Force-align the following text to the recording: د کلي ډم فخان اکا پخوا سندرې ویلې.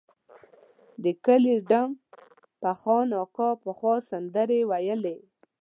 د 1.03 1.05
کلي 1.25 1.55
ډم 1.69 1.89
فخان 2.61 3.09
اکا 3.23 3.49
پخوا 3.63 3.95
سندرې 4.09 4.59
ویلې. 4.69 5.17